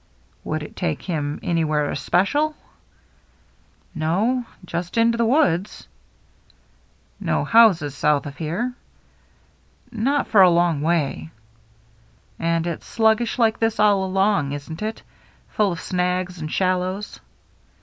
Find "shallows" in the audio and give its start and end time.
16.51-17.19